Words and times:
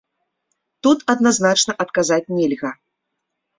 Тут 0.87 0.99
адназначна 1.15 1.77
адказаць 1.87 2.21
нельга. 2.41 2.75